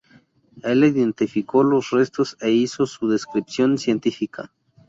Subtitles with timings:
[0.63, 4.51] Él identificó los restos e hizo su descripción científica.